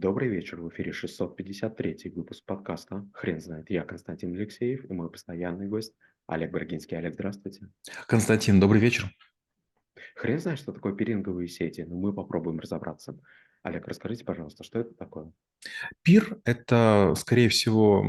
Добрый 0.00 0.30
вечер. 0.30 0.62
В 0.62 0.70
эфире 0.70 0.92
653 0.92 2.10
выпуск 2.16 2.42
подкаста 2.46 3.06
«Хрен 3.12 3.38
знает». 3.38 3.68
Я 3.68 3.82
Константин 3.84 4.34
Алексеев 4.34 4.88
и 4.88 4.92
мой 4.94 5.10
постоянный 5.10 5.68
гость 5.68 5.94
Олег 6.26 6.52
Брагинский. 6.52 6.96
Олег, 6.96 7.12
здравствуйте. 7.12 7.68
Константин, 8.06 8.60
добрый 8.60 8.80
вечер. 8.80 9.14
Хрен 10.14 10.38
знает, 10.38 10.58
что 10.58 10.72
такое 10.72 10.94
пиринговые 10.94 11.48
сети, 11.48 11.82
но 11.82 11.96
мы 11.96 12.14
попробуем 12.14 12.60
разобраться. 12.60 13.20
Олег, 13.62 13.86
расскажите, 13.86 14.24
пожалуйста, 14.24 14.64
что 14.64 14.78
это 14.78 14.94
такое? 14.94 15.34
Пир– 16.02 16.38
это, 16.44 17.14
скорее 17.16 17.48
всего, 17.48 18.04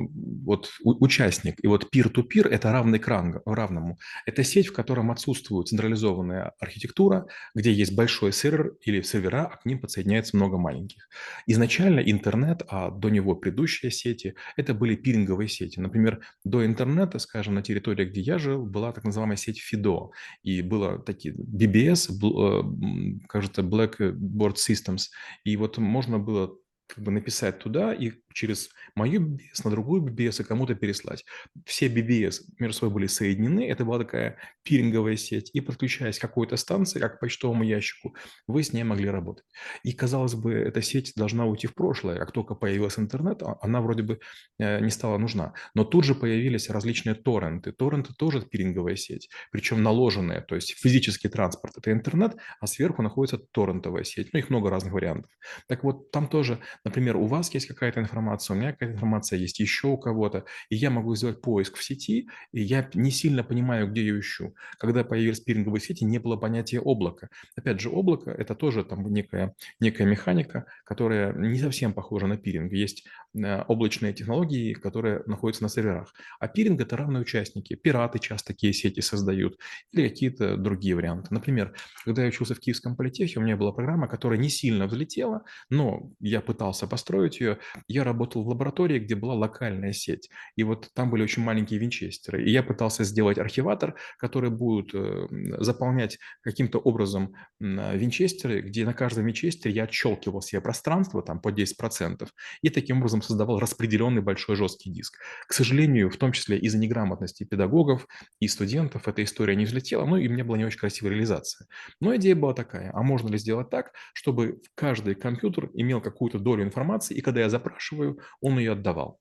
вот 0.45 0.71
участник. 0.84 1.55
И 1.63 1.67
вот 1.67 1.89
пир-ту-пир– 1.89 2.47
это 2.47 2.71
равный 2.71 2.99
к 2.99 3.07
равному. 3.07 3.97
Это 4.25 4.43
сеть, 4.43 4.67
в 4.67 4.73
котором 4.73 5.11
отсутствует 5.11 5.67
централизованная 5.67 6.53
архитектура, 6.59 7.27
где 7.53 7.71
есть 7.71 7.95
большой 7.95 8.31
сервер 8.31 8.75
или 8.81 9.02
сервера, 9.02 9.49
а 9.52 9.57
к 9.57 9.66
ним 9.66 9.79
подсоединяется 9.79 10.38
много 10.38 10.57
маленьких. 10.57 11.09
Изначально 11.48 11.99
интернет, 11.99 12.63
а 12.67 12.89
до 12.89 13.09
него 13.09 13.35
предыдущие 13.35 13.91
сети, 13.91 14.35
это 14.55 14.73
были 14.73 14.95
пиринговые 14.95 15.48
сети. 15.48 15.79
Например, 15.79 16.21
до 16.43 16.65
интернета, 16.65 17.20
скажем, 17.20 17.55
на 17.55 17.62
территории, 17.62 18.05
где 18.05 18.21
я 18.21 18.38
жил, 18.38 18.65
была 18.65 18.91
так 18.91 19.04
называемая 19.04 19.38
сеть 19.38 19.62
FIDO. 19.62 20.12
И 20.43 20.62
было 20.62 20.99
такие 20.99 21.34
BBS, 21.34 22.09
э, 22.12 23.26
кажется, 23.27 23.62
Blackboard 23.62 24.55
Systems– 24.55 25.02
и 25.43 25.57
вот 25.57 25.77
можно 25.77 26.20
было 26.20 26.55
как 26.94 27.04
бы 27.04 27.12
написать 27.12 27.59
туда 27.59 27.94
и 27.94 28.12
через 28.34 28.70
мою 28.95 29.21
BBS 29.21 29.62
на 29.63 29.71
другую 29.71 30.02
BBS 30.03 30.41
и 30.41 30.44
кому-то 30.44 30.76
переслать. 30.76 31.26
Все 31.66 31.88
BBS 31.88 32.41
между 32.59 32.77
собой 32.80 32.94
были 32.94 33.07
соединены, 33.07 33.67
это 33.70 33.85
была 33.85 33.99
такая 33.99 34.38
пиринговая 34.63 35.16
сеть, 35.16 35.49
и 35.54 35.62
подключаясь 35.62 36.20
к 36.20 36.21
какой-то 36.21 36.57
станции, 36.57 36.99
как 36.99 37.17
к 37.17 37.20
почтовому 37.20 37.63
ящику, 37.63 38.16
вы 38.48 38.63
с 38.63 38.73
ней 38.73 38.84
могли 38.84 39.09
работать. 39.09 39.45
И, 39.84 39.94
казалось 39.94 40.35
бы, 40.35 40.54
эта 40.54 40.81
сеть 40.81 41.13
должна 41.16 41.45
уйти 41.45 41.67
в 41.67 41.76
прошлое. 41.76 42.17
Как 42.17 42.31
только 42.31 42.55
появился 42.55 43.02
интернет, 43.02 43.41
а, 43.44 43.57
она 43.62 43.81
вроде 43.81 44.04
бы 44.04 44.20
э, 44.59 44.79
не 44.79 44.90
стала 44.90 45.18
нужна. 45.18 45.54
Но 45.73 45.84
тут 45.84 46.04
же 46.05 46.15
появились 46.15 46.70
различные 46.70 47.15
торренты. 47.15 47.71
Торренты 47.71 48.13
тоже 48.13 48.41
пиринговая 48.41 48.96
сеть, 48.96 49.29
причем 49.52 49.84
наложенная, 49.84 50.41
то 50.41 50.55
есть 50.55 50.76
физический 50.77 51.29
транспорт– 51.29 51.74
это 51.77 51.91
интернет, 51.91 52.35
а 52.59 52.68
сверху 52.68 53.02
находится 53.02 53.37
торрентовая 53.37 54.04
сеть. 54.04 54.29
Ну, 54.34 54.40
их 54.40 54.49
много 54.49 54.70
разных 54.70 54.93
вариантов. 54.93 55.32
Так 55.68 55.84
вот, 55.84 56.12
там 56.12 56.27
тоже, 56.27 56.59
например, 56.84 57.18
у 57.18 57.26
вас 57.26 57.54
есть 57.54 57.68
какая-то 57.68 57.99
информация, 57.99 58.21
информация, 58.22 58.55
у 58.55 58.60
меня 58.60 58.72
какая-то 58.72 58.94
информация 58.96 59.40
есть 59.40 59.60
еще 59.60 59.88
у 59.88 59.98
кого-то, 59.98 60.46
и 60.70 60.76
я 60.76 60.90
могу 60.90 61.16
сделать 61.16 61.41
поиск 61.41 61.76
в 61.77 61.84
сети, 61.84 62.30
и 62.52 62.62
я 62.62 62.90
не 62.94 63.12
сильно 63.12 63.44
понимаю, 63.44 63.90
где 63.90 64.06
я 64.06 64.19
ищу. 64.19 64.53
Когда 64.78 65.03
появились 65.03 65.40
пиринговые 65.40 65.81
сети, 65.81 66.06
не 66.06 66.19
было 66.19 66.38
понятия 66.38 66.80
облака. 66.80 67.30
Опять 67.56 67.80
же, 67.80 67.90
облако– 67.90 68.31
это 68.38 68.56
тоже 68.56 68.84
там 68.84 69.12
некая, 69.12 69.56
некая 69.80 70.06
механика, 70.06 70.66
которая 70.86 71.34
не 71.34 71.59
совсем 71.59 71.94
похожа 71.94 72.28
на 72.28 72.38
пиринг. 72.38 72.72
Есть 72.72 73.06
э, 73.36 73.64
облачные 73.68 74.14
технологии, 74.14 74.74
которые 74.74 75.24
находятся 75.25 75.64
на 75.64 75.69
серверах. 75.69 76.14
А 76.40 76.47
пиринг– 76.47 76.81
это 76.81 76.97
равные 76.97 77.22
участники. 77.22 77.75
Пираты 77.75 78.19
часто 78.19 78.53
такие 78.53 78.74
сети 78.74 79.02
создают 79.02 79.58
или 79.92 80.08
какие-то 80.08 80.58
другие 80.58 80.96
варианты. 80.96 81.34
Например, 81.34 81.74
когда 82.06 82.22
я 82.22 82.28
учился 82.28 82.56
в 82.56 82.59
Киевском 82.59 82.96
политехе, 82.96 83.40
у 83.40 83.44
меня 83.44 83.58
была 83.58 83.72
программа, 83.72 84.08
которая 84.08 84.40
не 84.40 84.50
сильно 84.50 84.88
взлетела, 84.88 85.44
но 85.69 86.12
я 86.19 86.42
пытался 86.42 86.88
построить 86.88 87.40
ее. 87.40 87.58
Я 87.88 88.03
работал 88.12 88.44
в 88.44 88.47
лаборатории, 88.47 89.00
где 89.00 89.16
была 89.16 89.34
локальная 89.34 89.94
сеть, 89.94 90.29
и 90.56 90.63
вот 90.63 90.90
там 90.94 91.09
были 91.09 91.23
очень 91.23 91.44
маленькие 91.44 91.79
винчестеры, 91.79 92.44
и 92.44 92.51
я 92.51 92.63
пытался 92.63 93.03
сделать 93.03 93.38
архиватор, 93.38 93.95
который 94.18 94.50
будет 94.50 94.94
э, 94.94 95.28
заполнять 95.59 96.19
каким-то 96.41 96.79
образом 96.79 97.34
винчестеры, 97.59 98.62
где 98.62 98.85
на 98.85 98.94
каждом 98.94 99.25
винчестере 99.25 99.73
я 99.73 99.84
отщелкивал 99.84 100.41
себе 100.41 100.62
пространство 100.62 101.22
там 101.22 101.40
по 101.40 101.50
10%, 101.50 102.28
и 102.62 102.69
таким 102.69 102.97
образом 102.97 103.22
создавал 103.22 103.59
распределенный 103.59 104.22
большой 104.22 104.56
жесткий 104.56 104.91
диск. 104.91 105.18
К 105.47 105.53
сожалению, 105.53 106.09
в 106.09 106.18
том 106.18 106.31
числе 106.31 106.57
из-за 106.57 106.78
неграмотности 106.78 107.44
педагогов 107.44 108.07
и 108.40 108.47
студентов 108.47 109.07
эта 109.07 109.23
история 109.23 109.56
не 109.56 109.66
взлетела, 109.66 110.06
ну 110.06 110.18
и 110.18 110.28
мне 110.28 110.44
была 110.44 110.57
не 110.57 110.66
очень 110.66 110.80
красивая 110.80 111.12
реализация. 111.12 111.68
Но 112.00 112.16
идея 112.16 112.36
была 112.36 112.53
такая, 112.53 112.91
а 112.94 113.02
можно 113.03 113.30
ли 113.30 113.38
сделать 113.38 113.69
так, 113.69 113.94
чтобы 114.13 114.62
каждый 114.75 115.16
компьютер 115.16 115.69
имел 115.74 116.02
какую-то 116.02 116.40
долю 116.40 116.63
информации, 116.63 117.16
и 117.16 117.22
когда 117.22 117.41
я 117.41 117.50
запрашиваю, 117.50 118.00
спрашиваю, 118.01 118.19
он 118.41 118.59
ее 118.59 118.73
отдавал. 118.73 119.19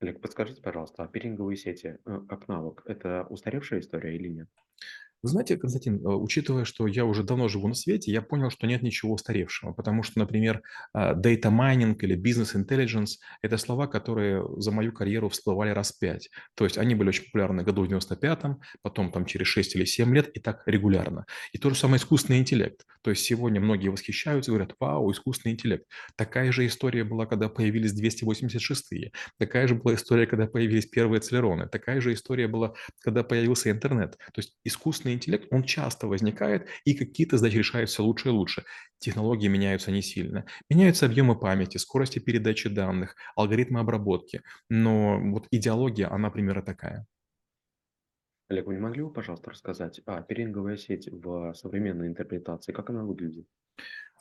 Олег, 0.00 0.20
подскажите, 0.20 0.62
пожалуйста, 0.62 1.02
а 1.02 1.08
пиринговые 1.08 1.56
сети 1.56 1.98
э, 2.04 2.20
как 2.28 2.46
навык– 2.46 2.82
это 2.86 3.26
устаревшая 3.30 3.80
история 3.80 4.14
или 4.14 4.28
нет? 4.28 4.48
Вы 5.20 5.30
знаете, 5.30 5.56
Константин, 5.56 5.96
э, 5.96 6.08
учитывая, 6.08 6.64
что 6.64 6.86
я 6.86 7.04
уже 7.04 7.24
давно 7.24 7.48
живу 7.48 7.66
на 7.66 7.74
свете, 7.74 8.12
я 8.12 8.22
понял, 8.22 8.50
что 8.50 8.68
нет 8.68 8.82
ничего 8.82 9.14
устаревшего, 9.14 9.72
потому 9.72 10.04
что, 10.04 10.20
например, 10.20 10.62
а, 10.92 11.14
data 11.14 11.50
mining 11.50 11.96
или 11.98 12.16
business 12.16 12.54
intelligence– 12.54 13.16
это 13.42 13.56
слова, 13.56 13.88
которые 13.88 14.46
за 14.58 14.70
мою 14.70 14.92
карьеру 14.92 15.28
всплывали 15.28 15.70
раз 15.70 15.90
пять. 15.90 16.30
То 16.54 16.62
есть 16.62 16.78
они 16.78 16.94
были 16.94 17.08
очень 17.08 17.24
популярны 17.24 17.64
году 17.64 17.84
в 17.84 17.88
95-м, 17.88 18.60
потом 18.82 19.10
там 19.10 19.26
через 19.26 19.48
6 19.48 19.74
или 19.74 19.84
7 19.84 20.14
лет 20.14 20.28
и 20.36 20.38
так 20.38 20.62
регулярно. 20.66 21.26
И 21.50 21.58
то 21.58 21.70
же 21.70 21.74
самое 21.74 21.98
искусственный 21.98 22.38
интеллект. 22.38 22.86
То 23.08 23.12
есть 23.12 23.24
сегодня 23.24 23.58
многие 23.58 23.88
восхищаются 23.88 24.50
говорят, 24.50 24.74
вау, 24.78 25.10
искусственный 25.10 25.54
интеллект. 25.54 25.86
Такая 26.14 26.52
же 26.52 26.66
история 26.66 27.04
была, 27.04 27.24
когда 27.24 27.48
появились 27.48 27.98
286-е. 27.98 29.12
Такая 29.38 29.66
же 29.66 29.76
была 29.76 29.94
история, 29.94 30.26
когда 30.26 30.46
появились 30.46 30.84
первые 30.84 31.22
целероны. 31.22 31.66
Такая 31.70 32.02
же 32.02 32.12
история 32.12 32.48
была, 32.48 32.74
когда 33.00 33.24
появился 33.24 33.70
интернет. 33.70 34.18
То 34.34 34.42
есть 34.42 34.58
искусственный 34.62 35.14
интеллект, 35.14 35.46
он 35.50 35.62
часто 35.62 36.06
возникает, 36.06 36.68
и 36.84 36.92
какие-то 36.92 37.38
задачи 37.38 37.56
решают 37.56 37.88
все 37.88 38.02
лучше 38.02 38.28
и 38.28 38.30
лучше. 38.30 38.64
Технологии 38.98 39.48
меняются 39.48 39.90
не 39.90 40.02
сильно. 40.02 40.44
Меняются 40.68 41.06
объемы 41.06 41.34
памяти, 41.40 41.78
скорости 41.78 42.18
передачи 42.18 42.68
данных, 42.68 43.16
алгоритмы 43.36 43.80
обработки. 43.80 44.42
Но 44.68 45.18
вот 45.18 45.46
идеология, 45.50 46.12
она 46.12 46.28
примерно 46.28 46.60
такая. 46.60 47.06
Олег, 48.48 48.66
вы 48.66 48.74
не 48.74 48.80
могли 48.80 49.02
бы, 49.02 49.10
пожалуйста, 49.10 49.50
рассказать, 49.50 50.02
а 50.04 50.20
пиринговая 50.22 50.76
сеть 50.76 51.08
в 51.10 51.54
современной 51.54 52.08
интерпретации, 52.08 52.72
как 52.72 52.90
она 52.90 53.02
выглядит? 53.04 53.48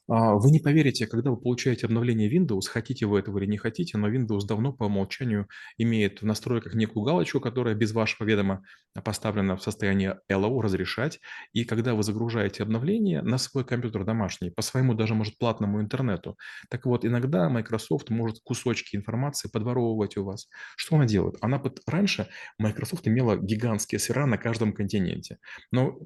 А, 0.09 0.35
вы 0.35 0.51
не 0.51 0.59
поверите, 0.59 1.05
когда 1.05 1.31
вы 1.31 1.37
получаете 1.37 1.85
обновление 1.85 2.31
Windows, 2.31 2.67
хотите 2.67 3.05
вы 3.05 3.19
этого 3.19 3.39
или 3.39 3.45
не 3.45 3.57
хотите, 3.57 3.97
но 3.97 4.09
Windows 4.09 4.45
давно 4.47 4.71
по 4.71 4.85
умолчанию 4.85 5.47
имеет 5.77 6.21
в 6.21 6.25
настройках 6.25 6.75
некую 6.75 7.03
галочку, 7.03 7.41
которая 7.41 7.75
без 7.75 7.91
вашего 7.91 8.25
ведома 8.25 8.63
поставлена 9.03 9.57
в 9.57 9.61
состоянии 9.63 10.15
LO 10.31 10.61
разрешать. 10.61 11.19
И 11.51 11.65
когда 11.65 11.93
вы 11.93 12.03
загружаете 12.03 12.63
обновление 12.63 13.21
на 13.21 13.37
свой 13.37 13.65
компьютер 13.65 14.05
домашний, 14.05 14.49
по 14.49 14.61
своему 14.61 14.93
даже, 14.93 15.13
может, 15.13 15.37
платному 15.37 15.81
интернету, 15.81 16.37
так 16.69 16.85
вот, 16.85 17.03
иногда 17.03 17.49
Microsoft 17.49 18.09
может 18.09 18.39
кусочки 18.43 18.95
информации 18.95 19.49
подворовывать 19.49 20.15
у 20.17 20.23
вас. 20.23 20.47
Что 20.77 20.95
она 20.95 21.05
делает? 21.05 21.35
Она 21.41 21.59
под... 21.59 21.81
Раньше 21.85 22.27
Microsoft 22.57 23.07
имела 23.07 23.35
гигантские 23.35 23.99
сервера 23.99 24.25
на 24.25 24.37
каждом 24.37 24.71
континенте. 24.73 25.37
Но 25.71 25.99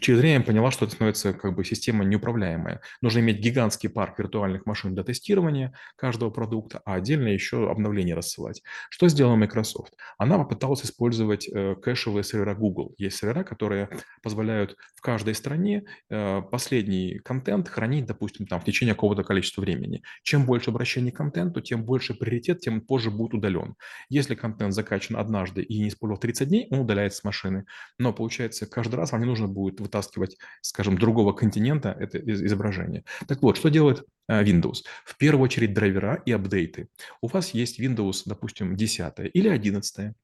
Через 0.00 0.18
время 0.18 0.44
поняла, 0.44 0.70
что 0.70 0.84
это 0.84 0.94
становится 0.94 1.32
как 1.32 1.54
бы 1.54 1.64
система 1.64 2.04
неуправляемая. 2.04 2.80
Нужно 3.00 3.20
иметь 3.20 3.38
гигантский 3.38 3.88
парк 3.88 4.18
виртуальных 4.18 4.66
машин 4.66 4.92
для 4.94 5.04
тестирования 5.04 5.72
каждого 5.96 6.30
продукта, 6.30 6.82
а 6.84 6.94
отдельно 6.94 7.28
еще 7.28 7.70
обновления 7.70 8.14
рассылать. 8.14 8.62
Что 8.90 9.08
сделала 9.08 9.36
Microsoft? 9.36 9.94
Она 10.18 10.36
попыталась 10.36 10.84
использовать 10.84 11.48
э, 11.48 11.76
кэшевые 11.76 12.24
сервера 12.24 12.54
Google. 12.56 12.94
Есть 12.98 13.18
сервера, 13.18 13.44
которые 13.44 13.88
позволяют 14.22 14.76
в 14.96 15.00
каждой 15.00 15.34
стране 15.34 15.84
э, 16.10 16.42
последний 16.50 17.20
контент 17.20 17.68
хранить, 17.68 18.06
допустим, 18.06 18.46
там 18.46 18.60
в 18.60 18.64
течение 18.64 18.94
какого-то 18.94 19.22
количества 19.22 19.60
времени. 19.60 20.02
Чем 20.24 20.44
больше 20.44 20.70
обращений 20.70 21.12
к 21.12 21.16
контенту, 21.16 21.60
тем 21.60 21.84
больше 21.84 22.14
приоритет, 22.14 22.60
тем 22.60 22.80
позже 22.80 23.12
будет 23.12 23.34
удален. 23.34 23.76
Если 24.08 24.34
контент 24.34 24.74
закачан 24.74 25.16
однажды 25.16 25.62
и 25.62 25.78
не 25.78 25.88
использовал 25.88 26.20
30 26.20 26.48
дней, 26.48 26.66
он 26.70 26.80
удаляется 26.80 27.20
с 27.20 27.24
машины. 27.24 27.64
Но 27.98 28.12
получается, 28.12 28.66
каждый 28.66 28.96
раз 28.96 29.12
вам 29.12 29.20
не 29.20 29.26
нужно 29.26 29.46
будет 29.46 29.80
вытаскивать, 29.84 30.36
скажем, 30.62 30.98
другого 30.98 31.32
континента 31.32 31.96
это 31.98 32.18
изображение. 32.18 33.04
Так 33.28 33.42
вот, 33.42 33.56
что 33.56 33.68
делает 33.68 34.04
э, 34.28 34.42
Windows? 34.42 34.82
В 35.04 35.16
первую 35.16 35.44
очередь 35.44 35.72
драйвера 35.74 36.22
и 36.26 36.32
апдейты. 36.32 36.88
У 37.20 37.28
вас 37.28 37.50
есть 37.54 37.80
Windows, 37.80 38.22
допустим, 38.26 38.76
10 38.76 39.30
или 39.32 39.48
11, 39.48 40.14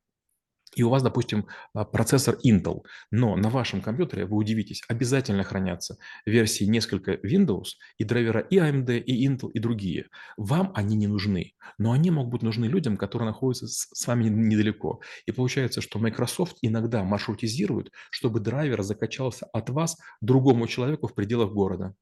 и 0.75 0.83
у 0.83 0.89
вас, 0.89 1.03
допустим, 1.03 1.47
а, 1.75 1.85
процессор 1.85 2.37
Intel, 2.45 2.83
но 3.11 3.37
на 3.37 3.49
вашем 3.49 3.81
компьютере, 3.81 4.27
вы 4.27 4.37
удивитесь, 4.37 4.83
обязательно 4.89 5.43
хранятся 5.43 5.99
версии 6.27 6.65
несколько 6.65 7.15
Windows 7.15 7.77
и 7.99 8.05
драйвера 8.05 8.41
и 8.41 8.59
AMD, 8.59 8.99
и 8.99 9.27
Intel, 9.27 9.51
и 9.53 9.59
другие. 9.59 10.09
Вам 10.37 10.73
они 10.75 10.97
не 10.97 11.07
нужны, 11.07 11.55
но 11.79 11.93
они 11.93 12.11
могут 12.11 12.33
быть 12.33 12.43
нужны 12.43 12.67
людям, 12.67 12.97
которые 12.97 13.27
находятся 13.27 13.67
с 13.69 14.07
вами 14.07 14.29
недалеко. 14.29 15.01
И 15.27 15.33
получается, 15.33 15.81
что 15.81 15.99
Microsoft 15.99 16.59
иногда 16.63 17.03
маршрутизирует, 17.03 17.93
чтобы 18.11 18.41
драйвер 18.41 18.83
закачался 18.83 19.47
от 19.47 19.71
вас 19.71 19.99
другому 20.21 20.67
человеку 20.67 21.09
в 21.09 21.15
пределах 21.15 21.53
города. 21.53 21.95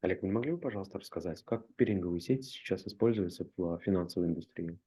Олег, 0.00 0.22
не 0.22 0.32
могли 0.32 0.52
бы, 0.52 0.58
пожалуйста, 0.58 0.98
рассказать, 0.98 1.42
как 1.44 1.64
пиринговые 1.76 2.20
сети 2.20 2.42
сейчас 2.42 2.84
используются 2.86 3.46
в 3.56 3.78
финансовой 3.78 4.28
индустрии? 4.28 4.78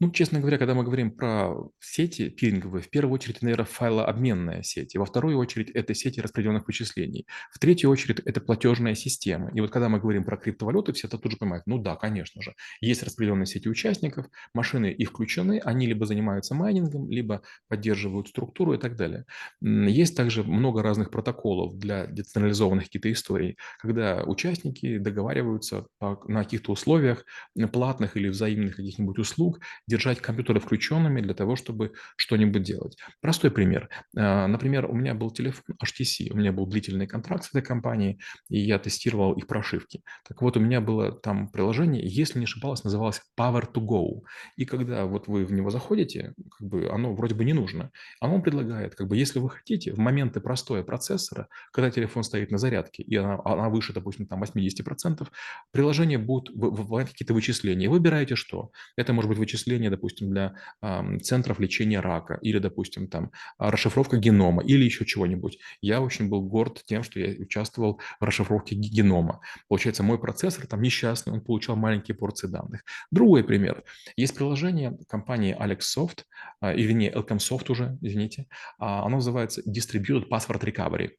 Ну, 0.00 0.10
честно 0.10 0.40
говоря, 0.40 0.58
когда 0.58 0.74
мы 0.74 0.82
говорим 0.82 1.12
про 1.12 1.54
сети 1.80 2.28
пиринговые, 2.28 2.82
в 2.82 2.90
первую 2.90 3.14
очередь, 3.14 3.42
наверное, 3.42 3.64
файлообменная 3.64 4.62
сеть, 4.62 4.96
во 4.96 5.04
вторую 5.06 5.38
очередь 5.38 5.70
это 5.70 5.94
сети 5.94 6.20
распределенных 6.20 6.66
вычислений, 6.66 7.26
в 7.52 7.60
третью 7.60 7.90
очередь 7.90 8.18
это 8.20 8.40
платежная 8.40 8.96
система. 8.96 9.50
И 9.54 9.60
вот 9.60 9.70
когда 9.70 9.88
мы 9.88 10.00
говорим 10.00 10.24
про 10.24 10.36
криптовалюты, 10.36 10.92
все 10.92 11.06
это 11.06 11.16
тут 11.16 11.32
же 11.32 11.38
понимают, 11.38 11.66
ну 11.66 11.78
да, 11.78 11.94
конечно 11.94 12.42
же, 12.42 12.54
есть 12.80 13.04
распределенные 13.04 13.46
сети 13.46 13.68
участников, 13.68 14.26
машины 14.52 14.86
их 14.86 15.10
включены, 15.10 15.60
они 15.64 15.86
либо 15.86 16.06
занимаются 16.06 16.54
майнингом, 16.56 17.08
либо 17.08 17.42
поддерживают 17.68 18.28
структуру 18.28 18.74
и 18.74 18.78
так 18.78 18.96
далее. 18.96 19.24
Есть 19.62 20.16
также 20.16 20.42
много 20.42 20.82
разных 20.82 21.10
протоколов 21.12 21.78
для 21.78 22.06
децентрализованных 22.06 22.84
каких-то 22.86 23.12
историй, 23.12 23.56
когда 23.78 24.24
участники 24.24 24.98
договариваются 24.98 25.86
на 26.00 26.42
каких-то 26.42 26.72
условиях 26.72 27.24
платных 27.72 28.16
или 28.16 28.28
взаимных 28.28 28.76
каких-нибудь 28.76 29.18
услуг, 29.18 29.60
держать 29.86 30.20
компьютеры 30.20 30.60
включенными 30.60 31.20
для 31.20 31.34
того, 31.34 31.56
чтобы 31.56 31.92
что-нибудь 32.16 32.62
делать. 32.62 32.96
Простой 33.20 33.50
пример. 33.50 33.88
А, 34.16 34.46
например, 34.46 34.86
у 34.86 34.94
меня 34.94 35.14
был 35.14 35.30
телефон 35.30 35.76
HTC, 35.82 36.30
у 36.32 36.36
меня 36.36 36.52
был 36.52 36.66
длительный 36.66 37.06
контракт 37.06 37.44
с 37.44 37.50
этой 37.50 37.62
компанией, 37.62 38.20
и 38.48 38.58
я 38.58 38.78
тестировал 38.78 39.32
их 39.34 39.46
прошивки. 39.46 40.02
Так 40.26 40.42
вот, 40.42 40.56
у 40.56 40.60
меня 40.60 40.80
было 40.80 41.12
там 41.12 41.48
приложение, 41.48 42.02
если 42.04 42.38
не 42.38 42.44
ошибалось, 42.44 42.84
называлось 42.84 43.20
Power 43.38 43.70
to 43.72 43.84
Go. 43.84 44.22
И 44.56 44.64
когда 44.64 45.04
вот 45.04 45.28
вы 45.28 45.44
в 45.44 45.52
него 45.52 45.70
заходите, 45.70 46.34
как 46.58 46.68
бы 46.68 46.88
оно 46.88 47.14
вроде 47.14 47.34
бы 47.34 47.44
не 47.44 47.52
нужно. 47.52 47.90
Оно 48.20 48.40
предлагает, 48.40 48.94
как 48.94 49.08
бы, 49.08 49.16
если 49.16 49.38
вы 49.38 49.50
хотите, 49.50 49.92
в 49.92 49.98
моменты 49.98 50.40
простоя 50.40 50.82
процессора, 50.82 51.48
когда 51.72 51.90
телефон 51.90 52.24
стоит 52.24 52.50
на 52.50 52.58
зарядке, 52.58 53.02
и 53.02 53.16
она, 53.16 53.38
она 53.44 53.68
выше, 53.68 53.92
допустим, 53.92 54.26
там 54.26 54.42
80%, 54.42 55.26
приложение 55.72 56.18
будет 56.18 56.54
выполнять 56.54 57.10
какие-то 57.10 57.34
вычисления. 57.34 57.88
Выбираете 57.88 58.34
что? 58.34 58.70
Это 58.96 59.12
может 59.12 59.28
быть 59.28 59.38
вычисление 59.38 59.73
вычисления, 59.74 59.90
допустим, 59.90 60.30
для 60.30 60.54
э, 60.82 61.18
центров 61.22 61.60
лечения 61.60 62.00
рака 62.00 62.38
или, 62.42 62.58
допустим, 62.58 63.08
там 63.08 63.30
расшифровка 63.58 64.16
генома 64.16 64.62
или 64.62 64.84
еще 64.84 65.04
чего-нибудь. 65.04 65.58
Я 65.82 66.00
очень 66.00 66.28
был 66.28 66.42
горд 66.42 66.82
тем, 66.84 67.02
что 67.02 67.20
я 67.20 67.34
участвовал 67.40 68.00
в 68.20 68.24
расшифровке 68.24 68.74
генома. 68.74 69.40
Получается, 69.68 70.02
мой 70.02 70.18
процессор 70.18 70.66
там 70.66 70.82
несчастный, 70.82 71.32
он 71.32 71.40
получал 71.40 71.76
маленькие 71.76 72.14
порции 72.14 72.48
данных. 72.48 72.82
Другой 73.10 73.44
пример. 73.44 73.82
Есть 74.16 74.34
приложение 74.34 74.96
компании 75.08 75.56
AlexSoft, 75.58 76.24
э, 76.62 76.76
или 76.76 76.92
не, 76.92 77.10
Elcomsoft 77.10 77.70
уже, 77.70 77.98
извините, 78.02 78.42
э, 78.42 78.46
оно 78.78 79.16
называется 79.16 79.62
Distributed 79.62 80.28
Password 80.28 80.62
Recovery. 80.62 81.10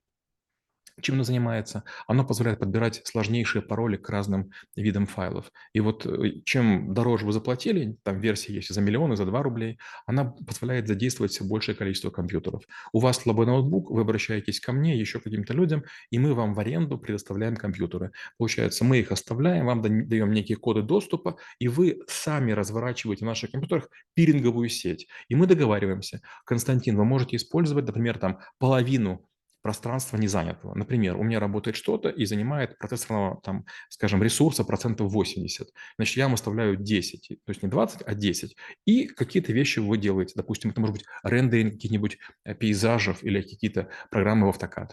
Чем 1.01 1.15
оно 1.15 1.24
занимается? 1.24 1.83
Оно 2.07 2.25
позволяет 2.25 2.59
подбирать 2.59 3.01
сложнейшие 3.03 3.62
пароли 3.62 3.97
к 3.97 4.09
разным 4.09 4.51
видам 4.77 5.07
файлов. 5.07 5.51
И 5.74 5.81
вот 5.81 6.06
э, 6.06 6.42
чем 6.45 6.94
дороже 6.94 7.25
вы 7.25 7.33
заплатили, 7.33 7.97
там 8.03 8.21
версия 8.21 8.53
есть 8.53 8.74
за 8.74 8.80
миллионы, 8.80 9.18
за 9.18 9.25
2 9.25 9.44
рублей, 9.44 9.77
она 10.06 10.24
позволяет 10.25 10.88
задействовать 10.88 11.33
все 11.33 11.44
большее 11.44 11.75
количество 11.75 12.12
компьютеров. 12.12 12.63
У 12.94 13.00
вас 13.00 13.18
слабый 13.18 13.45
ноутбук, 13.45 13.92
вы 13.92 14.01
обращаетесь 14.01 14.62
ко 14.62 14.71
мне, 14.71 14.97
еще 14.97 15.19
к 15.19 15.24
каким-то 15.24 15.53
людям, 15.53 15.83
и 16.12 16.18
мы 16.18 16.33
вам 16.33 16.53
в 16.53 16.59
аренду 16.59 16.98
предоставляем 16.98 17.57
компьютеры. 17.57 18.12
Получается, 18.38 18.86
мы 18.86 19.00
их 19.00 19.12
оставляем, 19.12 19.65
вам 19.65 19.81
даем 19.81 20.31
некие 20.31 20.57
коды 20.57 20.81
доступа, 20.81 21.36
и 21.59 21.68
вы 21.68 22.03
сами 22.07 22.53
разворачиваете 22.53 23.25
в 23.25 23.27
наших 23.27 23.51
компьютерах 23.51 23.89
пиринговую 24.13 24.69
сеть. 24.69 25.07
И 25.27 25.36
мы 25.36 25.45
договариваемся. 25.45 26.21
Константин, 26.45 26.95
вы 26.95 27.03
можете 27.03 27.36
использовать, 27.36 27.86
например, 27.86 28.18
там 28.18 28.39
половину 28.59 29.27
пространства 29.65 30.17
не 30.17 30.27
занятого. 30.27 30.75
Например, 30.75 31.17
у 31.17 31.23
меня 31.23 31.39
работает 31.39 31.75
что-то 31.75 32.09
и 32.09 32.23
занимает 32.25 32.77
процессорного, 32.77 33.41
там, 33.41 33.65
скажем, 33.89 34.21
ресурса 34.21 34.63
процентов 34.63 35.12
80. 35.12 35.69
Значит, 35.97 36.17
я 36.17 36.25
вам 36.25 36.35
оставляю 36.35 36.75
10, 36.75 37.27
то 37.44 37.50
есть 37.50 37.63
не 37.63 37.69
20, 37.69 38.03
а 38.06 38.13
10. 38.13 38.56
И 38.85 39.07
какие-то 39.07 39.53
вещи 39.53 39.79
вы 39.79 39.97
делаете. 39.97 40.33
Допустим, 40.35 40.69
это 40.69 40.81
может 40.81 40.97
быть 40.97 41.06
рендеринг 41.23 41.73
каких-нибудь 41.73 42.19
э, 42.44 42.53
пейзажев 42.53 43.23
или 43.23 43.41
какие-то 43.41 43.89
программы 44.12 44.51
в 44.51 44.56
AutoCAD. 44.56 44.91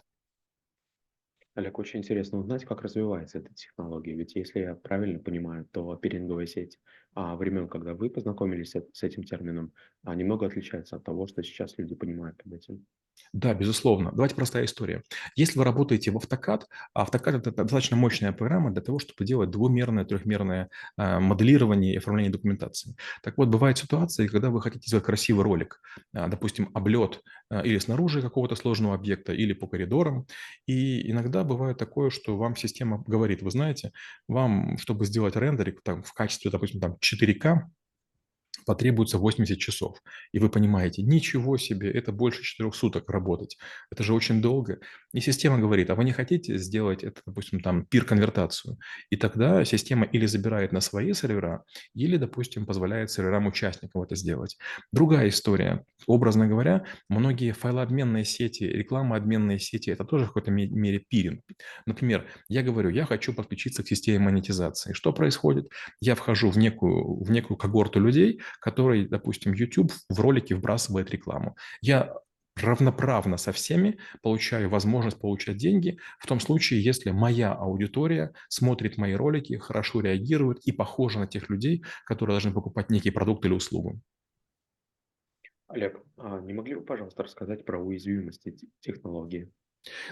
Олег, 1.54 1.78
очень 1.78 1.98
интересно 1.98 2.38
узнать, 2.38 2.64
как 2.64 2.80
развивается 2.80 3.40
эта 3.40 3.52
технология. 3.52 4.14
Ведь 4.14 4.34
если 4.36 4.60
я 4.60 4.74
правильно 4.74 5.18
понимаю, 5.18 5.68
то 5.70 5.94
пиринговая 5.96 6.46
сеть 6.46 6.78
а, 7.14 7.36
времен, 7.36 7.68
когда 7.68 7.92
вы 7.92 8.08
познакомились 8.08 8.74
с 8.94 9.02
этим 9.02 9.22
термином, 9.22 9.74
а, 10.02 10.14
немного 10.14 10.46
отличается 10.46 10.96
от 10.96 11.04
того, 11.04 11.26
что 11.26 11.42
сейчас 11.42 11.76
люди 11.76 11.94
понимают 11.94 12.38
под 12.42 12.54
этим. 12.54 12.86
Да, 13.32 13.54
безусловно. 13.54 14.10
Давайте 14.12 14.34
простая 14.34 14.66
история. 14.66 15.02
Если 15.36 15.58
вы 15.58 15.64
работаете 15.64 16.10
в 16.10 16.18
AutoCAD, 16.18 16.64
а 16.92 17.04
AutoCAD– 17.04 17.36
это 17.38 17.50
достаточно 17.50 17.96
мощная 17.96 18.32
программа 18.32 18.70
для 18.70 18.82
того, 18.82 18.98
чтобы 18.98 19.24
делать 19.24 19.50
двумерное, 19.50 20.04
трехмерное 20.04 20.68
э, 20.98 21.18
моделирование 21.18 21.94
и 21.94 21.96
оформление 21.96 22.30
документации. 22.30 22.94
Так 23.22 23.38
вот, 23.38 23.48
бывают 23.48 23.78
ситуации, 23.78 24.26
когда 24.26 24.50
вы 24.50 24.60
хотите 24.60 24.86
сделать 24.86 25.06
красивый 25.06 25.44
ролик, 25.44 25.80
э, 26.12 26.28
допустим, 26.28 26.70
облет 26.74 27.22
или 27.50 27.78
снаружи 27.78 28.20
какого-то 28.20 28.54
сложного 28.54 28.94
объекта, 28.94 29.32
или 29.32 29.54
по 29.54 29.66
коридорам. 29.66 30.26
И 30.66 31.10
иногда 31.10 31.42
бывает 31.42 31.78
такое, 31.78 32.10
что 32.10 32.36
вам 32.36 32.54
система 32.56 33.02
говорит, 33.06 33.42
вы 33.42 33.50
знаете, 33.50 33.92
вам, 34.28 34.76
чтобы 34.78 35.06
сделать 35.06 35.36
рендерик 35.36 35.82
там, 35.82 36.02
в 36.02 36.12
качестве, 36.12 36.50
допустим, 36.50 36.80
там 36.80 36.96
4К, 37.00 37.62
потребуется 38.64 39.18
80 39.18 39.58
часов. 39.58 39.98
И 40.32 40.38
вы 40.38 40.48
понимаете, 40.48 41.02
ничего 41.02 41.56
себе, 41.56 41.90
это 41.90 42.12
больше 42.12 42.42
4 42.42 42.72
суток 42.72 43.10
работать. 43.10 43.56
Это 43.90 44.02
же 44.02 44.14
очень 44.14 44.40
долго. 44.40 44.78
И 45.12 45.20
система 45.20 45.58
говорит, 45.58 45.90
а 45.90 45.94
вы 45.94 46.04
не 46.04 46.12
хотите 46.12 46.56
сделать 46.56 47.04
это, 47.04 47.20
допустим, 47.26 47.60
там, 47.60 47.84
пир-конвертацию? 47.86 48.78
И 49.10 49.16
тогда 49.16 49.64
система 49.64 50.06
или 50.06 50.26
забирает 50.26 50.72
на 50.72 50.80
свои 50.80 51.12
сервера, 51.12 51.64
или, 51.94 52.16
допустим, 52.16 52.66
позволяет 52.66 53.10
серверам-участникам 53.10 54.02
это 54.02 54.16
сделать. 54.16 54.56
Другая 54.92 55.28
история. 55.28 55.84
Образно 56.06 56.48
говоря, 56.48 56.84
многие 57.08 57.52
файлообменные 57.52 58.24
сети, 58.24 58.64
рекламообменные 58.64 59.58
сети– 59.58 59.90
это 59.92 60.04
тоже 60.04 60.24
в 60.24 60.28
какой-то 60.28 60.50
мере 60.50 60.98
пиринг. 60.98 61.44
Например, 61.86 62.26
я 62.48 62.62
говорю, 62.62 62.88
я 62.90 63.04
хочу 63.04 63.32
подключиться 63.32 63.82
к 63.82 63.88
системе 63.88 64.18
монетизации. 64.18 64.92
Что 64.94 65.12
происходит? 65.12 65.68
Я 66.00 66.14
вхожу 66.14 66.50
в 66.50 66.58
некую, 66.58 67.22
в 67.22 67.30
некую 67.30 67.56
когорту 67.56 68.00
людей, 68.00 68.40
который, 68.60 69.06
допустим, 69.06 69.52
YouTube 69.52 69.92
в 70.08 70.20
ролике 70.20 70.54
вбрасывает 70.54 71.10
рекламу. 71.10 71.56
Я 71.80 72.14
равноправно 72.56 73.36
со 73.36 73.52
всеми 73.52 73.98
получаю 74.22 74.68
возможность 74.68 75.18
получать 75.18 75.56
деньги 75.56 75.98
в 76.18 76.26
том 76.26 76.40
случае, 76.40 76.84
если 76.84 77.10
моя 77.10 77.52
аудитория 77.52 78.32
смотрит 78.48 78.98
мои 78.98 79.14
ролики, 79.14 79.56
хорошо 79.56 80.00
реагирует 80.00 80.58
и 80.66 80.72
похожа 80.72 81.20
на 81.20 81.26
тех 81.26 81.48
людей, 81.48 81.84
которые 82.04 82.34
должны 82.34 82.52
покупать 82.52 82.90
некий 82.90 83.10
продукт 83.10 83.44
или 83.44 83.52
услугу. 83.52 84.00
Олег, 85.68 85.98
а 86.18 86.40
не 86.40 86.52
могли 86.52 86.74
бы, 86.74 86.82
пожалуйста, 86.82 87.22
рассказать 87.22 87.64
про 87.64 87.78
уязвимости 87.78 88.54
технологии? 88.80 89.50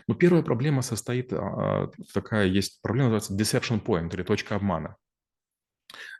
Ну, 0.09 0.15
первая 0.15 0.43
проблема 0.43 0.81
состоит, 0.83 1.33
а, 1.33 1.91
такая 2.15 2.47
есть 2.47 2.81
проблема, 2.81 3.11
называется 3.11 3.35
deception 3.35 3.85
point 3.85 4.13
или 4.15 4.23
точка 4.23 4.57
обмана 4.57 4.97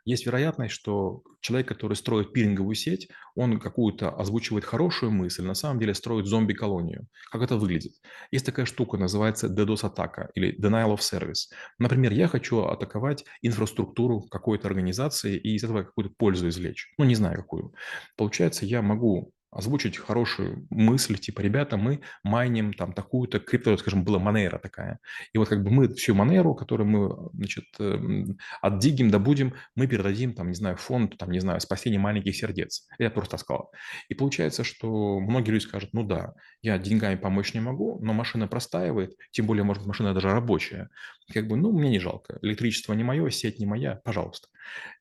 есть 0.05 0.25
вероятность, 0.25 0.73
что 0.73 1.23
человек, 1.41 1.67
который 1.67 1.93
строит 1.95 2.33
пиринговую 2.33 2.75
сеть, 2.75 3.09
он 3.35 3.59
какую-то 3.59 4.09
озвучивает 4.09 4.65
хорошую 4.65 5.11
мысль, 5.11 5.43
на 5.43 5.53
самом 5.53 5.79
деле 5.79 5.93
строит 5.93 6.25
зомби-колонию. 6.25 7.07
Как 7.31 7.41
это 7.41 7.57
выглядит? 7.57 7.93
Есть 8.31 8.45
такая 8.45 8.65
штука, 8.65 8.97
называется 8.97 9.47
DDoS-атака 9.47 10.29
или 10.35 10.57
Denial 10.59 10.95
of 10.95 10.99
Service. 10.99 11.49
Например, 11.79 12.11
я 12.11 12.27
хочу 12.27 12.61
атаковать 12.63 13.25
инфраструктуру 13.41 14.21
какой-то 14.29 14.67
организации 14.67 15.37
и 15.37 15.55
из 15.55 15.63
этого 15.63 15.83
какую-то 15.83 16.13
пользу 16.17 16.47
извлечь. 16.49 16.93
Ну, 16.97 17.05
не 17.05 17.15
знаю 17.15 17.37
какую. 17.37 17.73
Получается, 18.17 18.65
я 18.65 18.81
могу 18.81 19.33
озвучить 19.51 19.97
хорошую 19.97 20.65
мысль, 20.69 21.17
типа, 21.17 21.41
ребята, 21.41 21.77
мы 21.77 22.01
майним 22.23 22.73
там 22.73 22.93
такую-то 22.93 23.39
крипто, 23.39 23.75
скажем, 23.77 24.03
была 24.03 24.17
Монера 24.17 24.57
такая. 24.57 24.99
И 25.33 25.37
вот 25.37 25.49
как 25.49 25.63
бы 25.63 25.71
мы 25.71 25.93
всю 25.93 26.15
Монеру, 26.15 26.55
которую 26.55 26.87
мы, 26.87 27.29
значит, 27.33 27.65
эм, 27.79 28.37
отдигим, 28.61 29.11
добудем, 29.11 29.53
мы 29.75 29.87
передадим, 29.87 30.33
там, 30.33 30.47
не 30.47 30.55
знаю, 30.55 30.77
фонд, 30.77 31.17
там, 31.17 31.31
не 31.31 31.39
знаю, 31.39 31.59
спасение 31.59 31.99
маленьких 31.99 32.35
сердец. 32.35 32.87
Я 32.97 33.11
просто 33.11 33.37
сказал. 33.37 33.71
И 34.07 34.13
получается, 34.13 34.63
что 34.63 35.19
многие 35.19 35.51
люди 35.51 35.63
скажут, 35.63 35.89
ну 35.93 36.03
да, 36.03 36.33
я 36.61 36.77
деньгами 36.77 37.15
помочь 37.15 37.53
не 37.53 37.59
могу, 37.59 37.99
но 38.01 38.13
машина 38.13 38.47
простаивает, 38.47 39.15
тем 39.31 39.45
более, 39.45 39.63
может, 39.63 39.85
машина 39.85 40.13
даже 40.13 40.29
рабочая. 40.29 40.89
Как 41.33 41.47
бы, 41.47 41.57
ну, 41.57 41.71
мне 41.71 41.89
не 41.89 41.99
жалко. 41.99 42.39
Электричество 42.41 42.93
не 42.93 43.03
мое, 43.03 43.29
сеть 43.29 43.59
не 43.59 43.65
моя, 43.65 43.95
пожалуйста. 44.03 44.47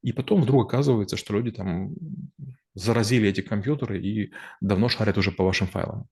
И 0.03 0.13
потом 0.13 0.43
вдруг 0.43 0.67
оказывается, 0.67 1.17
что 1.17 1.35
люди 1.35 1.51
там 1.51 1.95
заразили 2.75 3.29
эти 3.29 3.41
компьютеры 3.41 4.01
и 4.01 4.33
давно 4.61 4.89
шарят 4.89 5.19
уже 5.19 5.33
по 5.33 5.45
вашим 5.45 5.67
файлам. 5.67 6.09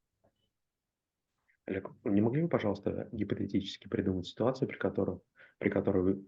Олег, 1.67 1.91
не 2.05 2.21
могли 2.21 2.43
бы, 2.43 2.49
пожалуйста, 2.49 3.09
гипотетически 3.13 3.89
придумать 3.89 4.27
ситуацию, 4.27 4.69
при 4.69 4.77
которой, 4.77 5.19
при 5.59 5.69
которой 5.69 6.25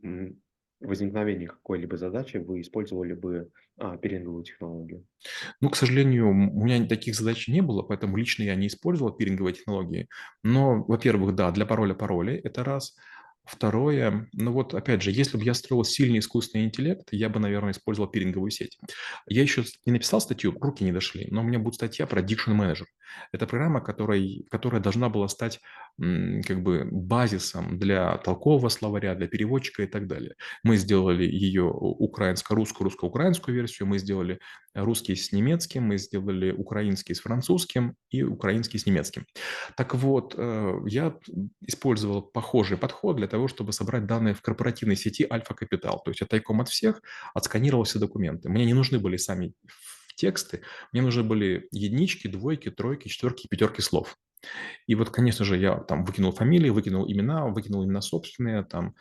возникновении 0.80 1.46
какой-либо 1.46 1.96
задачи 1.96 2.38
вы 2.38 2.62
использовали 2.62 3.12
бы 3.12 3.50
а, 3.78 3.96
пиринговую 3.96 4.44
технологию? 4.44 5.06
Ну, 5.60 5.70
к 5.70 5.76
сожалению, 5.76 6.30
у 6.30 6.64
меня 6.64 6.86
таких 6.86 7.14
задач 7.14 7.48
не 7.48 7.60
было, 7.60 7.82
поэтому 7.82 8.16
лично 8.16 8.44
я 8.44 8.54
не 8.54 8.66
использовал 8.66 9.12
пиринговые 9.12 9.54
технологии. 9.54 10.08
Но, 10.42 10.82
во-первых, 10.84 11.34
да, 11.34 11.50
для 11.50 11.66
пароля 11.66 11.94
паролей– 11.94 12.38
это 12.44 12.64
раз. 12.64 12.96
Второе, 13.44 14.28
ну 14.32 14.52
вот 14.52 14.74
опять 14.74 15.02
же, 15.02 15.10
если 15.10 15.36
бы 15.36 15.42
я 15.44 15.54
строил 15.54 15.82
сильный 15.82 16.20
искусственный 16.20 16.66
интеллект, 16.66 17.08
я 17.10 17.28
бы, 17.28 17.40
наверное, 17.40 17.72
использовал 17.72 18.08
пиринговую 18.08 18.50
сеть. 18.50 18.78
Я 19.26 19.42
еще 19.42 19.64
не 19.86 19.92
написал 19.92 20.20
статью, 20.20 20.56
руки 20.60 20.84
не 20.84 20.92
дошли, 20.92 21.26
но 21.30 21.40
у 21.40 21.44
меня 21.44 21.58
будет 21.58 21.74
статья 21.74 22.06
про 22.06 22.20
Diction 22.22 22.56
Manager. 22.56 22.84
Это 23.32 23.48
программа, 23.48 23.80
которой, 23.80 24.46
которая 24.50 24.80
должна 24.80 25.08
была 25.08 25.26
стать 25.26 25.58
как 25.98 26.62
бы 26.62 26.88
базисом 26.92 27.76
для 27.78 28.16
толкового 28.18 28.68
словаря, 28.68 29.16
для 29.16 29.26
переводчика 29.26 29.82
и 29.82 29.86
так 29.86 30.06
далее. 30.06 30.34
Мы 30.62 30.76
сделали 30.76 31.24
ее 31.24 31.64
украинско-русскую, 31.64 32.84
русско-украинскую 32.84 33.54
версию, 33.54 33.88
мы 33.88 33.98
сделали 33.98 34.38
русский 34.74 35.16
с 35.16 35.32
немецким, 35.32 35.82
мы 35.84 35.98
сделали 35.98 36.52
украинский 36.52 37.14
с 37.16 37.20
французским 37.20 37.96
и 38.10 38.22
украинский 38.22 38.78
с 38.78 38.86
немецким. 38.86 39.26
Так 39.76 39.94
вот, 39.94 40.34
э, 40.36 40.74
я 40.86 41.16
использовал 41.66 42.22
похожий 42.22 42.76
подход 42.78 43.16
для 43.16 43.26
того, 43.30 43.48
чтобы 43.48 43.72
собрать 43.72 44.06
данные 44.06 44.34
в 44.34 44.42
корпоративной 44.42 44.96
сети 44.96 45.26
Альфа 45.30 45.54
Капитал. 45.54 46.02
То 46.04 46.10
есть 46.10 46.20
я 46.20 46.26
тайком 46.26 46.60
от 46.60 46.68
всех 46.68 47.00
отсканировал 47.34 47.84
все 47.84 47.98
документы. 47.98 48.48
Мне 48.48 48.66
не 48.66 48.74
нужны 48.74 48.98
были 48.98 49.16
сами 49.16 49.54
тексты, 50.16 50.60
мне 50.92 51.02
нужны 51.02 51.22
были 51.22 51.68
единички, 51.70 52.28
двойки, 52.28 52.70
тройки, 52.70 53.08
четверки, 53.08 53.48
пятерки 53.48 53.80
слов. 53.80 54.16
И 54.86 54.94
вот, 54.94 55.10
конечно 55.10 55.44
же, 55.44 55.58
я 55.58 55.76
там 55.76 56.04
выкинул 56.04 56.32
фамилии, 56.32 56.70
выкинул 56.70 57.10
имена, 57.10 57.46
выкинул 57.46 57.84
имена 57.84 58.00
собственные, 58.00 58.64
там 58.64 58.94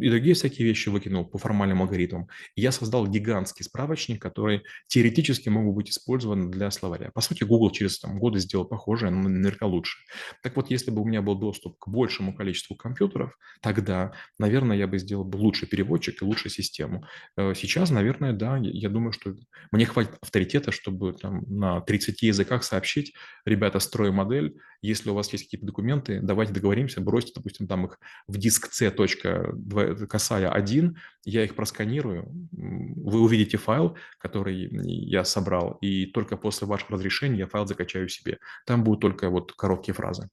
и 0.00 0.08
другие 0.08 0.34
всякие 0.34 0.66
вещи 0.66 0.88
выкинул 0.88 1.24
по 1.24 1.38
формальным 1.38 1.82
алгоритмам. 1.82 2.28
Я 2.56 2.72
создал 2.72 3.06
гигантский 3.06 3.64
справочник, 3.64 4.20
который 4.20 4.62
теоретически 4.86 5.48
мог 5.48 5.74
быть 5.74 5.90
использован 5.90 6.50
для 6.50 6.70
словаря. 6.70 7.10
По 7.12 7.20
сути, 7.20 7.44
Google 7.44 7.70
через 7.70 7.98
там, 7.98 8.18
годы 8.18 8.38
сделал 8.40 8.64
похожее, 8.64 9.10
но 9.10 9.28
наверняка 9.28 9.66
лучше. 9.66 9.98
Так 10.42 10.56
вот, 10.56 10.70
если 10.70 10.90
бы 10.90 11.02
у 11.02 11.04
меня 11.04 11.22
был 11.22 11.34
доступ 11.34 11.78
к 11.78 11.88
большему 11.88 12.34
количеству 12.34 12.76
компьютеров, 12.76 13.36
тогда, 13.60 14.12
наверное, 14.38 14.76
я 14.76 14.86
бы 14.86 14.98
сделал 14.98 15.24
бы 15.24 15.36
лучший 15.36 15.68
переводчик 15.68 16.22
и 16.22 16.24
лучшую 16.24 16.50
систему. 16.50 17.04
Э, 17.36 17.54
сейчас, 17.54 17.90
наверное, 17.90 18.32
да, 18.32 18.56
я 18.56 18.88
думаю, 18.88 19.12
что 19.12 19.34
мне 19.72 19.86
хватит 19.86 20.16
авторитета, 20.20 20.72
чтобы 20.72 21.12
там, 21.12 21.42
на 21.48 21.80
30 21.80 22.22
языках 22.22 22.64
сообщить, 22.64 23.14
ребята, 23.44 23.78
строю 23.78 24.12
модель, 24.12 24.56
если 24.80 25.10
у 25.10 25.14
вас 25.14 25.32
есть 25.32 25.44
какие-то 25.44 25.66
документы, 25.66 26.20
давайте 26.22 26.52
договоримся, 26.52 27.00
бросьте, 27.00 27.32
допустим, 27.34 27.66
там 27.66 27.86
их 27.86 27.98
в 28.28 28.36
диск 28.36 28.72
c.2 28.72 29.77
касая 30.08 30.50
один, 30.50 30.98
я 31.24 31.44
их 31.44 31.54
просканирую, 31.54 32.48
вы 32.52 33.20
увидите 33.20 33.56
файл, 33.56 33.96
который 34.18 34.68
я 34.70 35.24
собрал, 35.24 35.78
и 35.80 36.06
только 36.06 36.36
после 36.36 36.66
вашего 36.66 36.92
разрешения 36.92 37.38
я 37.38 37.46
файл 37.46 37.66
закачаю 37.66 38.08
себе. 38.08 38.38
Там 38.66 38.84
будут 38.84 39.00
только 39.00 39.30
вот 39.30 39.52
короткие 39.52 39.94
фразы. 39.94 40.28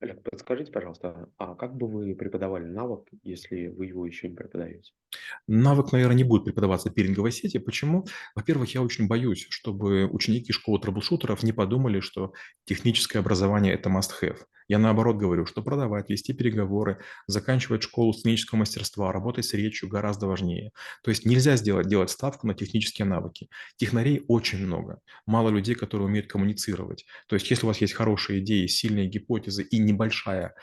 Олег, 0.00 0.22
подскажите, 0.22 0.70
пожалуйста, 0.70 1.28
а 1.38 1.56
как 1.56 1.76
бы 1.76 1.88
вы 1.88 2.14
преподавали 2.14 2.66
навык, 2.66 3.08
если 3.24 3.66
вы 3.66 3.86
его 3.86 4.06
еще 4.06 4.28
не 4.28 4.36
преподаете? 4.36 4.92
Навык, 5.48 5.90
наверное, 5.90 6.14
не 6.14 6.22
будет 6.22 6.44
преподаваться 6.44 6.88
в 6.88 6.94
пиринговой 6.94 7.32
сети. 7.32 7.58
Почему? 7.58 8.06
Во-первых, 8.36 8.72
я 8.74 8.82
очень 8.82 9.08
боюсь, 9.08 9.48
чтобы 9.50 10.06
ученики 10.06 10.52
школы 10.52 10.80
трэблшутеров 10.80 11.42
не 11.42 11.52
подумали, 11.52 11.98
что 11.98 12.32
техническое 12.64 13.18
образование– 13.18 13.72
это 13.74 13.90
must-have. 13.90 14.38
Я 14.68 14.78
наоборот 14.78 15.16
говорю, 15.16 15.46
что 15.46 15.62
продавать, 15.62 16.10
вести 16.10 16.34
переговоры, 16.34 16.98
заканчивать 17.26 17.82
школу 17.82 18.12
сценического 18.12 18.58
мастерства, 18.58 19.12
работать 19.12 19.46
с 19.46 19.54
речью 19.54 19.88
гораздо 19.88 20.26
важнее. 20.26 20.72
То 21.02 21.10
есть 21.10 21.24
нельзя 21.24 21.56
сделать, 21.56 21.88
делать 21.88 22.10
ставку 22.10 22.46
на 22.46 22.54
технические 22.54 23.06
навыки. 23.06 23.48
Технарей 23.76 24.24
очень 24.28 24.58
много. 24.58 25.00
Мало 25.26 25.48
людей, 25.48 25.74
которые 25.74 26.08
умеют 26.08 26.30
коммуницировать. 26.30 27.06
То 27.26 27.34
есть 27.34 27.50
если 27.50 27.64
у 27.64 27.68
вас 27.68 27.80
есть 27.80 27.94
хорошие 27.94 28.40
идеи, 28.40 28.66
сильные 28.66 29.08
гипотезы 29.08 29.62
и 29.62 29.78
небольшая 29.78 30.54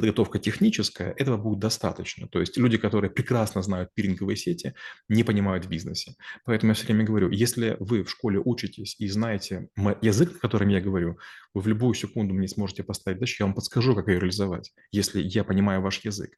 подготовка 0.00 0.38
техническая, 0.38 1.12
этого 1.18 1.36
будет 1.36 1.58
достаточно. 1.58 2.26
То 2.26 2.40
есть 2.40 2.56
люди, 2.56 2.78
которые 2.78 3.10
прекрасно 3.10 3.60
знают 3.60 3.90
пиринговые 3.94 4.36
сети, 4.36 4.72
не 5.10 5.24
понимают 5.24 5.66
в 5.66 5.68
бизнесе. 5.68 6.14
Поэтому 6.46 6.70
я 6.70 6.74
все 6.74 6.86
время 6.86 7.04
говорю, 7.04 7.30
если 7.30 7.76
вы 7.80 8.02
в 8.02 8.10
школе 8.10 8.40
учитесь 8.42 8.96
и 8.98 9.08
знаете 9.08 9.68
язык, 10.00 10.40
которым 10.40 10.70
я 10.70 10.80
говорю, 10.80 11.18
вы 11.52 11.60
в 11.60 11.66
любую 11.66 11.92
секунду 11.94 12.32
мне 12.32 12.48
сможете 12.48 12.82
поставить 12.82 13.18
задачу, 13.18 13.36
я 13.40 13.46
вам 13.46 13.54
подскажу, 13.54 13.94
как 13.94 14.08
ее 14.08 14.20
реализовать, 14.20 14.72
если 14.90 15.20
я 15.20 15.44
понимаю 15.44 15.82
ваш 15.82 16.02
язык. 16.02 16.30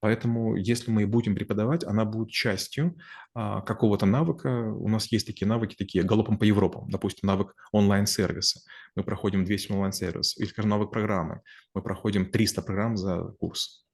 Поэтому 0.00 0.56
если 0.56 0.90
мы 0.90 1.06
будем 1.06 1.34
преподавать, 1.34 1.84
она 1.84 2.06
будет 2.06 2.30
частью 2.30 2.96
а, 3.32 3.60
какого-то 3.60 4.06
навыка. 4.06 4.48
У 4.48 4.88
нас 4.88 5.12
есть 5.12 5.26
такие 5.26 5.46
навыки, 5.46 5.76
такие 5.76 6.02
галопом 6.02 6.36
по 6.38 6.44
Европам. 6.44 6.90
Допустим, 6.90 7.28
навык 7.28 7.54
онлайн-сервиса. 7.70 8.60
Мы 8.96 9.04
проходим 9.04 9.44
200 9.44 9.72
онлайн-сервисов. 9.72 10.40
Или, 10.40 10.48
скажем, 10.48 10.70
навык 10.70 10.90
программы. 10.90 11.40
Мы 11.74 11.82
проходим 11.82 12.30
300 12.30 12.62
программ 12.62 12.96
за 12.96 13.22
курс. 13.38 13.86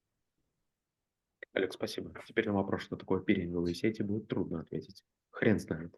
Олег, 1.52 1.72
спасибо. 1.72 2.12
Теперь 2.26 2.46
на 2.46 2.54
вопрос, 2.54 2.82
что 2.82 2.96
такое 2.96 3.20
пиринговые 3.20 3.74
сети, 3.74 4.02
будет 4.02 4.28
трудно 4.28 4.60
ответить. 4.60 5.04
Хрен 5.30 5.58
знает. 5.58 5.94